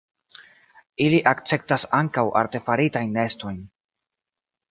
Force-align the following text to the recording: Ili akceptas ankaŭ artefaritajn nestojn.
Ili 1.07 1.19
akceptas 1.31 1.85
ankaŭ 1.99 2.23
artefaritajn 2.41 3.13
nestojn. 3.19 3.59